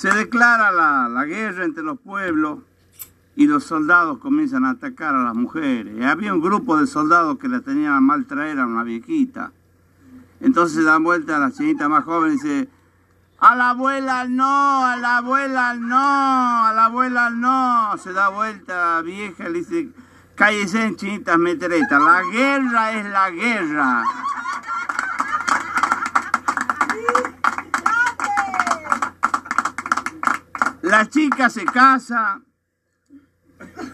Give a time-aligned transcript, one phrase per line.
[0.00, 2.60] Se declara la, la guerra entre los pueblos
[3.36, 6.02] y los soldados comienzan a atacar a las mujeres.
[6.02, 9.52] Había un grupo de soldados que la tenían a mal traer a una viejita.
[10.40, 12.68] Entonces dan vuelta a la chinita más joven y dice,
[13.40, 17.98] a la abuela no, a la abuela no, a la abuela no.
[17.98, 19.90] Se da vuelta la vieja y le dice,
[20.34, 24.02] cállese en chinitas metretas, la guerra es la guerra.
[30.90, 32.42] La chica se casa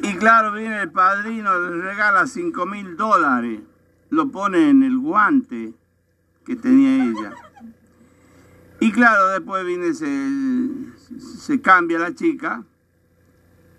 [0.00, 3.60] y claro, viene el padrino, le regala 5 mil dólares,
[4.08, 5.74] lo pone en el guante
[6.46, 7.34] que tenía ella.
[8.80, 10.30] Y claro, después viene, se,
[11.18, 12.64] se cambia la chica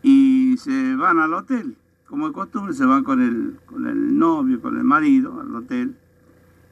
[0.04, 1.78] y se van al hotel.
[2.06, 5.98] Como de costumbre, se van con el, con el novio, con el marido al hotel.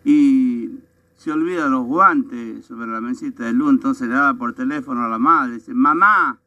[0.05, 0.69] Y
[1.17, 5.09] se olvida los guantes sobre la mesita de luz, entonces le da por teléfono a
[5.09, 6.37] la madre, dice, mamá,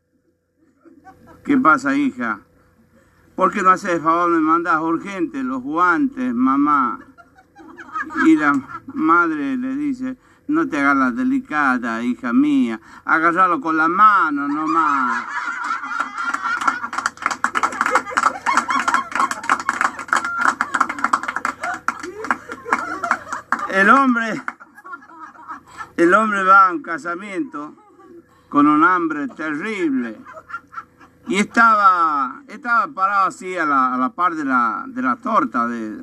[1.44, 2.40] ¿qué pasa hija?
[3.34, 7.00] ¿Por qué no haces favor, me mandas urgente los guantes, mamá?
[8.26, 8.52] Y la
[8.94, 15.26] madre le dice, no te hagas la delicada, hija mía, agárralo con la mano nomás.
[23.68, 24.42] El hombre,
[26.02, 27.74] el hombre va a un casamiento
[28.48, 30.16] con un hambre terrible
[31.28, 35.68] y estaba, estaba parado así a la, a la par de la, de la torta
[35.68, 36.02] de,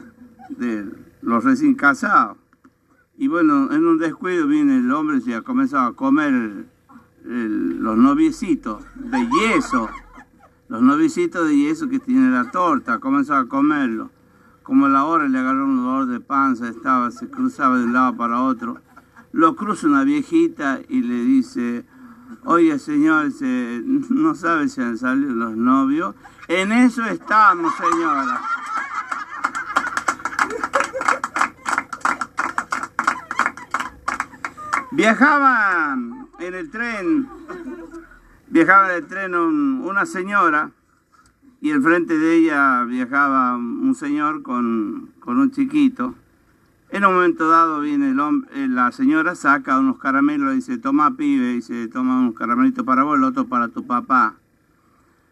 [0.49, 0.85] de
[1.21, 2.37] los recién casados.
[3.17, 6.67] Y bueno, en un descuido viene el hombre y ha comenzado a comer
[7.23, 9.89] los noviecitos de yeso.
[10.69, 14.11] Los novicitos de yeso que tiene la torta, ha comenzado a comerlo.
[14.61, 17.93] Como a la hora le agarró un dolor de panza, estaba, se cruzaba de un
[17.93, 18.79] lado para otro.
[19.31, 21.85] Lo cruza una viejita y le dice,
[22.45, 26.15] oye señor, se- no sabe si han salido los novios.
[26.47, 28.41] En eso estamos, señora.
[34.91, 35.93] Viajaba
[36.39, 37.27] en el tren,
[38.47, 40.71] viajaba en el tren un- una señora
[41.61, 46.15] y enfrente de ella viajaba un señor con, con un chiquito.
[46.89, 50.77] En un momento dado viene el hom- eh, la señora, saca unos caramelos y dice,
[50.77, 54.35] toma pibe, dice, toma unos caramelitos para vos, el otro para tu papá.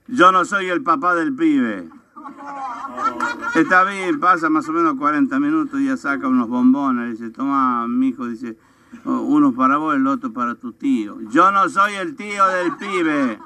[0.08, 1.90] Yo no soy el papá del pibe.
[3.56, 7.88] Está bien, pasa más o menos 40 minutos y ya saca unos bombones, dice, toma,
[7.88, 8.58] mi hijo, dice,
[9.06, 11.18] "oh, uno para vos, el otro para tu tío.
[11.30, 13.40] Yo no soy el tío del pibe.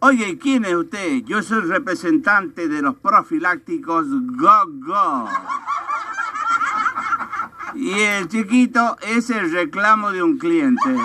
[0.00, 1.24] Oye, ¿y ¿quién es usted?
[1.24, 5.26] Yo soy representante de los profilácticos Go Go.
[7.80, 10.96] Y el chiquito es el reclamo de un cliente.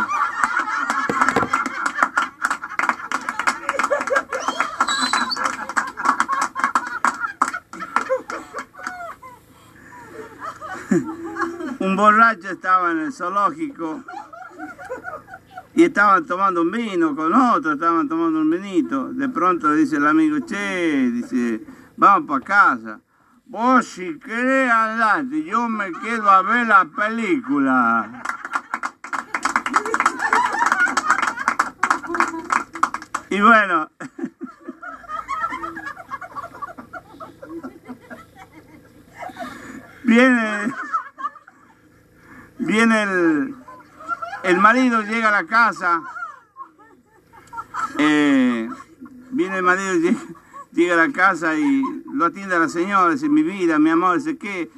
[11.77, 14.03] Un borracho estaba en el zoológico
[15.75, 19.13] y estaban tomando un vino con otro, estaban tomando un vinito.
[19.13, 21.63] De pronto dice el amigo, che, dice,
[21.97, 22.99] vamos para casa.
[23.45, 24.71] Vos si querés
[25.45, 28.23] yo me quedo a ver la película.
[33.29, 33.89] Y bueno,
[40.03, 40.73] viene,
[42.59, 43.55] viene el,
[44.43, 46.01] el marido, llega a la casa,
[47.97, 48.69] eh,
[49.31, 50.19] viene el marido, llega,
[50.71, 54.37] llega a la casa y lo atiende la señora, dice, mi vida, mi amor, dice,
[54.37, 54.69] ¿qué,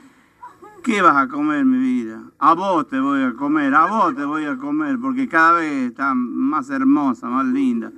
[0.84, 2.22] ¿qué vas a comer, mi vida?
[2.40, 5.90] A vos te voy a comer, a vos te voy a comer, porque cada vez
[5.90, 7.92] está más hermosa, más linda.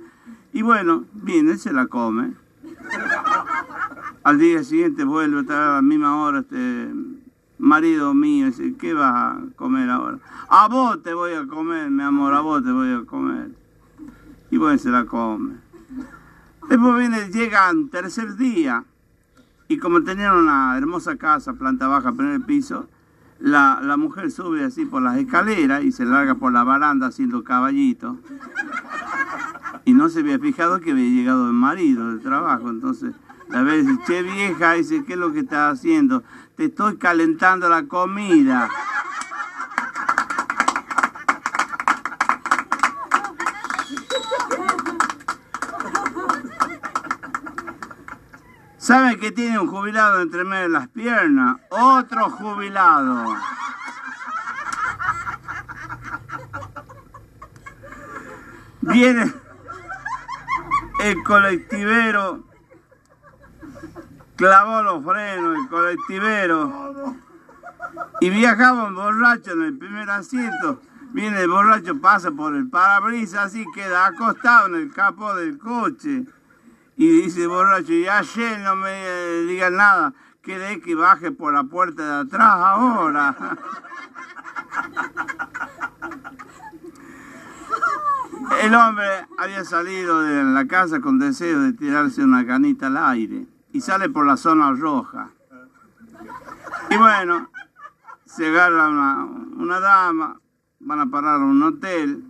[0.52, 2.32] Y bueno, viene, se la come.
[4.24, 6.92] Al día siguiente vuelve a la misma hora este
[7.58, 10.18] marido mío, dice, ¿qué vas a comer ahora?
[10.48, 13.50] A vos te voy a comer, mi amor, a vos te voy a comer.
[14.50, 15.54] Y bueno, se la come.
[16.68, 18.84] Después viene, llega un tercer día,
[19.68, 22.88] y como tenían una hermosa casa, planta baja, primer piso,
[23.38, 27.44] la, la mujer sube así por las escaleras y se larga por la baranda haciendo
[27.44, 28.18] caballito.
[29.84, 32.70] Y no se había fijado que había llegado el marido del trabajo.
[32.70, 33.14] Entonces,
[33.50, 36.22] la vez dice, che vieja, dice, ¿qué es lo que estás haciendo?
[36.56, 38.68] Te estoy calentando la comida.
[48.78, 51.56] ¿Sabe que tiene un jubilado entre medio de las piernas?
[51.70, 53.36] Otro jubilado.
[58.82, 59.34] Viene
[61.00, 62.44] el colectivero,
[64.36, 67.16] clavó los frenos, el colectivero,
[68.20, 70.80] y viajaba un borracho en el primer asiento.
[71.10, 76.24] Viene el borracho, pasa por el parabrisas, así queda acostado en el capó del coche.
[76.98, 80.12] Y dice borracho, y ayer no me eh, digan nada,
[80.42, 83.36] quede que baje por la puerta de atrás ahora.
[88.64, 89.06] El hombre
[89.38, 94.08] había salido de la casa con deseo de tirarse una canita al aire y sale
[94.08, 95.30] por la zona roja.
[96.90, 97.48] Y bueno,
[98.24, 99.24] se agarra una,
[99.56, 100.40] una dama,
[100.80, 102.27] van a parar a un hotel.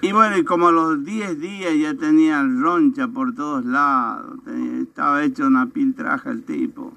[0.00, 4.38] Y bueno, y como a los 10 días ya tenía roncha por todos lados,
[4.80, 6.92] estaba hecho una piltraja el tipo.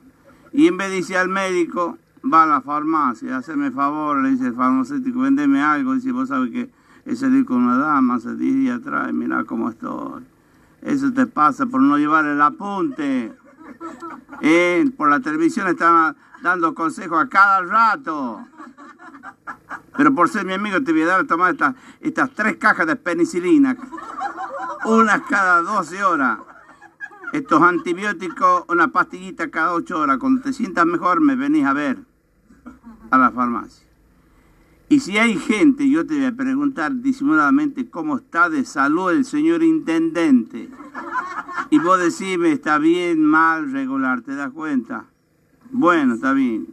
[0.53, 1.98] Y en vez de irse al médico,
[2.31, 6.51] va a la farmacia, hacerme favor, le dice el farmacéutico, vendeme algo, dice, vos sabes
[6.51, 6.69] que
[7.06, 10.24] he salido con una dama hace 10 días atrás, mira cómo estoy.
[10.81, 13.33] Eso te pasa por no llevar el apunte.
[14.42, 18.45] Eh, por la televisión están dando consejos a cada rato.
[20.01, 22.88] Pero por ser mi amigo te voy a dar a tomar estas, estas tres cajas
[22.88, 23.77] de penicilina.
[24.83, 26.39] Unas cada 12 horas.
[27.33, 30.18] Estos antibióticos, una pastillita cada 8 horas.
[30.18, 32.00] Cuando te sientas mejor me venís a ver
[33.12, 33.86] a la farmacia.
[34.89, 39.24] Y si hay gente, yo te voy a preguntar disimuladamente cómo está de salud el
[39.24, 40.68] señor intendente.
[41.69, 45.06] Y vos decime, está bien, mal, regular, ¿te das cuenta?
[45.69, 46.69] Bueno, está bien.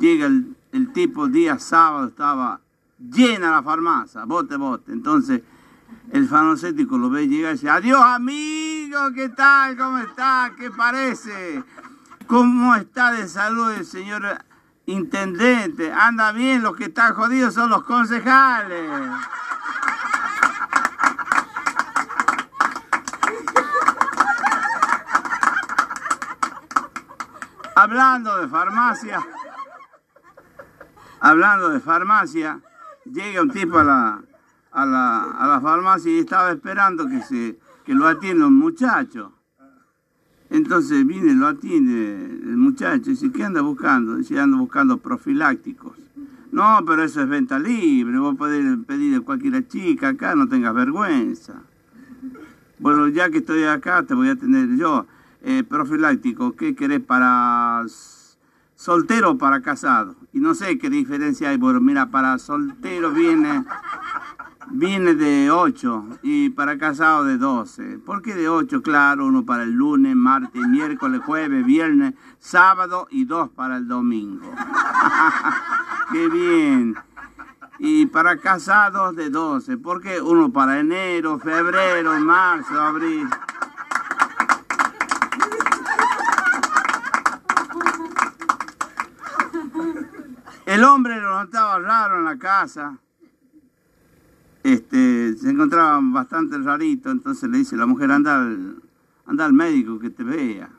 [0.00, 2.60] Llega el, el tipo día sábado, estaba
[2.98, 4.90] llena la farmacia, bote, bote.
[4.90, 5.40] Entonces,
[6.10, 9.76] el farmacéutico lo ve llegar y dice, adiós amigo, ¿qué tal?
[9.76, 10.50] ¿Cómo está?
[10.58, 11.62] ¿Qué parece?
[12.26, 14.44] ¿Cómo está de salud el señor
[14.86, 15.92] intendente?
[15.92, 18.90] Anda bien, los que están jodidos son los concejales.
[27.76, 29.24] Hablando de farmacia,
[31.24, 32.60] hablando de farmacia,
[33.10, 34.22] llega un tipo a la,
[34.72, 39.32] a la, a la farmacia y estaba esperando que, se, que lo atienda un muchacho.
[40.50, 44.16] Entonces viene lo atiende el muchacho y dice, ¿qué anda buscando?
[44.16, 45.96] Dice, ando buscando profilácticos.
[46.52, 50.74] No, pero eso es venta libre, vos podés pedir a cualquier chica acá, no tengas
[50.74, 51.62] vergüenza.
[52.78, 55.06] Bueno, ya que estoy acá, te voy a tener yo.
[55.40, 57.82] Eh, profiláctico, ¿qué querés para
[58.84, 60.14] soltero para casado?
[60.34, 63.64] Y no sé qué diferencia hay, bueno, mira, para soltero viene
[64.70, 67.98] Viene de 8 y para casado de 12.
[67.98, 68.82] ¿Por qué de 8?
[68.82, 74.50] Claro, uno para el lunes, martes, miércoles, jueves, viernes, sábado y dos para el domingo.
[76.12, 76.96] ¡Qué bien!
[77.78, 79.76] Y para casados de 12.
[79.76, 80.20] ¿Por qué?
[80.20, 83.28] Uno para enero, febrero, marzo, abril.
[90.74, 92.98] El hombre lo notaba raro en la casa
[94.64, 98.76] este, se encontraba bastante rarito, entonces le dice la mujer, anda al,
[99.26, 100.70] anda al médico que te vea.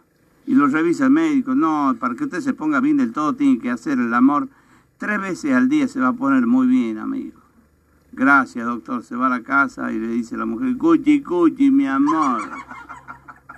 [0.47, 3.59] Y lo revisa el médico, no, para que usted se ponga bien del todo tiene
[3.59, 4.49] que hacer el amor
[4.97, 7.39] tres veces al día, se va a poner muy bien, amigo.
[8.11, 9.03] Gracias, doctor.
[9.03, 12.41] Se va a la casa y le dice la mujer, cuchi, cuchi, mi amor.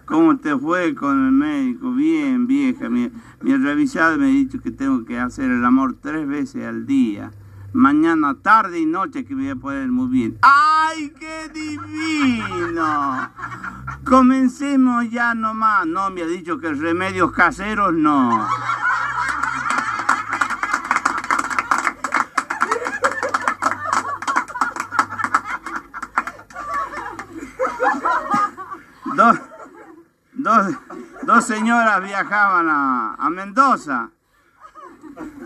[0.07, 1.91] ¿Cómo te fue con el médico?
[1.91, 2.89] Bien, vieja.
[2.89, 3.11] Mi,
[3.41, 7.31] mi revisado me ha dicho que tengo que hacer el amor tres veces al día
[7.77, 10.37] mañana, tarde y noche que voy a poner muy bien.
[10.41, 13.29] ¡Ay, qué divino!
[14.03, 15.85] Comencemos ya nomás.
[15.85, 18.47] No, me ha dicho que remedios caseros no.
[29.15, 29.39] Dos,
[30.33, 30.75] dos,
[31.37, 34.09] dos señoras viajaban a, a Mendoza.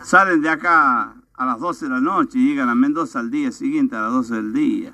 [0.04, 3.52] Salen de acá a las 12 de la noche y llegan a Mendoza al día
[3.52, 4.94] siguiente a las 12 del día.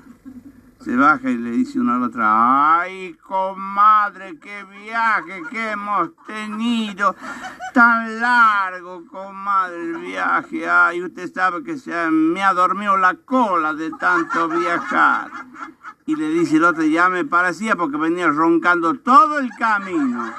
[0.84, 6.16] Se baja y le dice una a la otra, ay comadre, qué viaje que hemos
[6.26, 7.16] tenido,
[7.76, 13.76] tan largo, comadre, el viaje, ay, usted sabe que se me ha dormido la cola
[13.76, 15.30] de tanto viajar.
[16.08, 20.34] Y le dice el otro, ya me parecía porque venía roncando todo el camino.